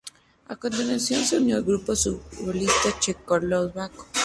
[0.47, 4.07] A continuación se unió Grupo Surrealista Checoslovaco.